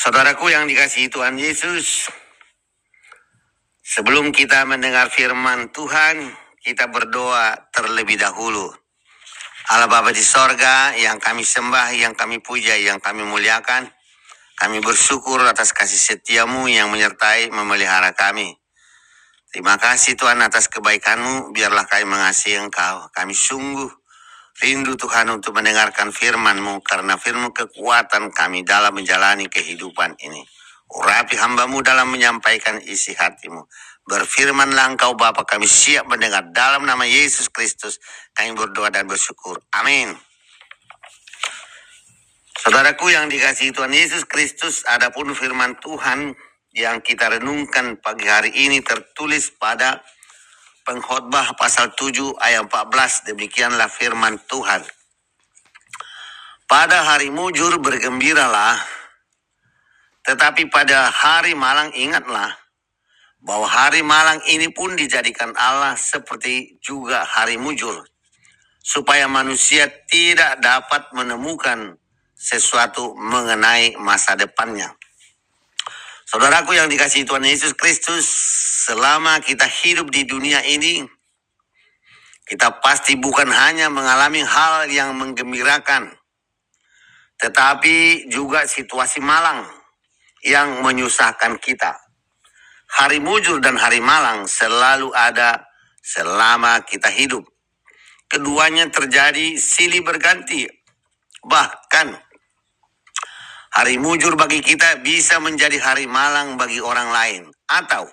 [0.00, 2.08] Saudaraku yang dikasihi Tuhan Yesus,
[3.84, 6.24] sebelum kita mendengar firman Tuhan,
[6.64, 8.72] kita berdoa terlebih dahulu.
[9.68, 13.92] Allah Bapa di sorga yang kami sembah, yang kami puja, yang kami muliakan,
[14.56, 18.56] kami bersyukur atas kasih setiamu yang menyertai memelihara kami.
[19.52, 23.12] Terima kasih Tuhan atas kebaikanmu, biarlah kami mengasihi Engkau.
[23.12, 23.99] Kami sungguh
[24.62, 30.44] rindu Tuhan untuk mendengarkan firman-Mu, karena firman kekuatan kami dalam menjalani kehidupan ini.
[30.92, 33.64] Urapi hambamu dalam menyampaikan isi hatimu.
[34.06, 37.98] Berfirmanlah engkau Bapa kami siap mendengar dalam nama Yesus Kristus.
[38.36, 39.60] Kami berdoa dan bersyukur.
[39.76, 40.14] Amin.
[42.60, 46.36] Saudaraku yang dikasihi Tuhan Yesus Kristus, adapun firman Tuhan
[46.76, 50.00] yang kita renungkan pagi hari ini tertulis pada
[50.90, 53.30] pengkhotbah pasal 7 ayat 14.
[53.30, 54.82] Demikianlah firman Tuhan.
[56.66, 58.74] Pada hari mujur bergembiralah,
[60.26, 62.58] tetapi pada hari malang ingatlah
[63.38, 68.02] bahwa hari malang ini pun dijadikan Allah seperti juga hari mujur,
[68.82, 71.94] supaya manusia tidak dapat menemukan
[72.34, 74.90] sesuatu mengenai masa depannya.
[76.30, 78.26] Saudaraku yang dikasihi Tuhan Yesus Kristus,
[78.90, 81.06] selama kita hidup di dunia ini,
[82.42, 86.10] kita pasti bukan hanya mengalami hal yang menggembirakan,
[87.38, 89.62] tetapi juga situasi malang
[90.42, 91.94] yang menyusahkan kita.
[92.98, 95.62] Hari mujur dan hari malang selalu ada
[96.02, 97.46] selama kita hidup.
[98.26, 100.66] Keduanya terjadi silih berganti.
[101.46, 102.18] Bahkan
[103.78, 107.42] hari mujur bagi kita bisa menjadi hari malang bagi orang lain.
[107.70, 108.10] Atau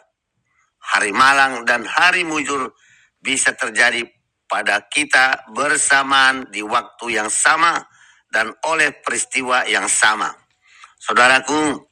[0.88, 2.72] hari malang dan hari mujur
[3.20, 4.08] bisa terjadi
[4.48, 7.84] pada kita bersamaan di waktu yang sama
[8.32, 10.32] dan oleh peristiwa yang sama.
[10.98, 11.84] Saudaraku,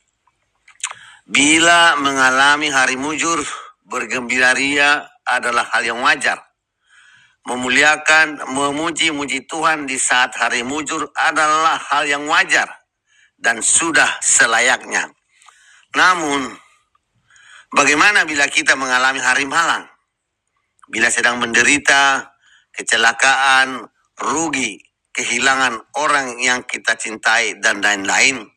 [1.27, 3.43] bila mengalami hari mujur,
[3.83, 6.39] bergembira ria adalah hal yang wajar.
[7.45, 12.65] Memuliakan, memuji-muji Tuhan di saat hari mujur adalah hal yang wajar
[13.37, 15.13] dan sudah selayaknya.
[15.93, 16.57] Namun,
[17.75, 19.85] bagaimana bila kita mengalami hari malang?
[20.87, 22.31] Bila sedang menderita,
[22.71, 23.83] kecelakaan,
[24.19, 24.79] rugi,
[25.15, 28.47] kehilangan orang yang kita cintai, dan lain-lain.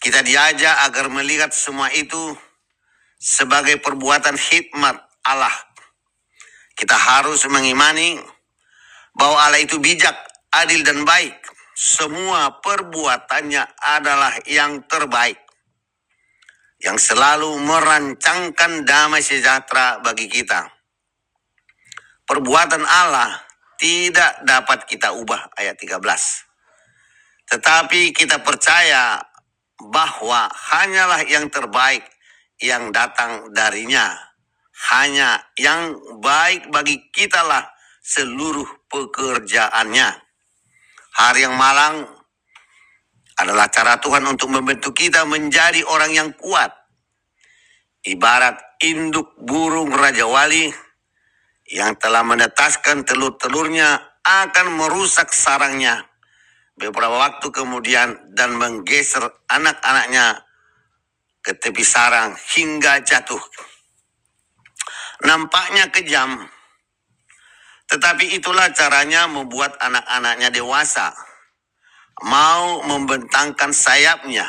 [0.00, 2.36] Kita diajak agar melihat semua itu
[3.20, 4.96] sebagai perbuatan hikmat
[5.28, 5.52] Allah.
[6.80, 8.16] kita harus mengimani
[9.12, 10.16] bahwa Allah itu bijak,
[10.56, 11.36] adil, dan baik.
[11.76, 15.36] Semua perbuatannya adalah yang terbaik.
[16.80, 20.64] Yang selalu merancangkan damai sejahtera bagi kita.
[22.24, 23.36] Perbuatan Allah
[23.76, 26.00] tidak dapat kita ubah, ayat 13.
[27.50, 29.18] Tetapi kita percaya
[29.80, 32.04] bahwa hanyalah yang terbaik
[32.60, 34.12] yang datang darinya.
[34.92, 37.64] Hanya yang baik bagi kita lah
[38.04, 40.08] seluruh pekerjaannya.
[41.10, 42.08] Hari yang malang
[43.40, 46.70] adalah cara Tuhan untuk membentuk kita menjadi orang yang kuat.
[48.04, 50.68] Ibarat induk burung Raja Wali
[51.68, 56.04] yang telah menetaskan telur-telurnya akan merusak sarangnya
[56.80, 60.44] beberapa waktu kemudian dan menggeser anak-anaknya
[61.44, 63.40] ke tepi sarang hingga jatuh.
[65.20, 66.48] Nampaknya kejam,
[67.92, 71.12] tetapi itulah caranya membuat anak-anaknya dewasa.
[72.24, 74.44] Mau membentangkan sayapnya,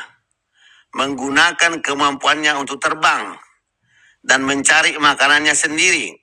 [0.96, 3.38] menggunakan kemampuannya untuk terbang,
[4.22, 6.14] dan mencari makanannya sendiri.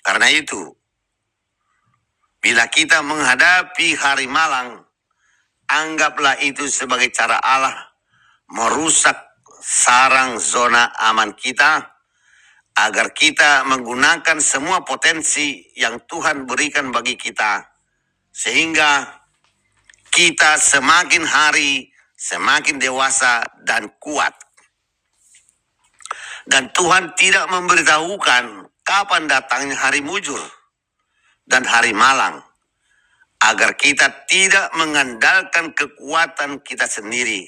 [0.00, 0.72] Karena itu,
[2.40, 4.80] bila kita menghadapi hari malang,
[5.68, 7.76] anggaplah itu sebagai cara Allah
[8.50, 9.14] merusak
[9.62, 12.00] sarang zona aman kita
[12.80, 17.62] agar kita menggunakan semua potensi yang Tuhan berikan bagi kita
[18.32, 19.19] sehingga
[20.10, 24.34] kita semakin hari semakin dewasa dan kuat
[26.50, 30.40] dan Tuhan tidak memberitahukan kapan datangnya hari mujur
[31.46, 32.42] dan hari malang
[33.40, 37.46] agar kita tidak mengandalkan kekuatan kita sendiri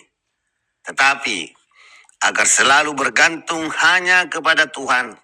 [0.86, 1.52] tetapi
[2.22, 5.18] agar selalu bergantung hanya kepada Tuhan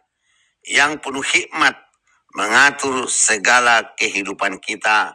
[0.67, 1.79] yang penuh hikmat
[2.35, 5.15] mengatur segala kehidupan kita.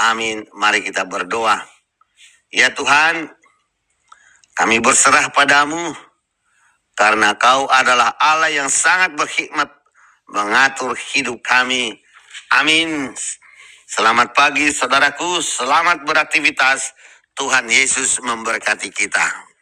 [0.00, 0.46] Amin.
[0.54, 1.62] Mari kita berdoa.
[2.50, 3.30] Ya Tuhan,
[4.54, 5.94] kami berserah padamu
[6.94, 9.66] karena Kau adalah Allah yang sangat berhikmat
[10.30, 11.98] mengatur hidup kami.
[12.54, 13.10] Amin.
[13.90, 16.94] Selamat pagi saudaraku, selamat beraktivitas.
[17.34, 19.53] Tuhan Yesus memberkati kita.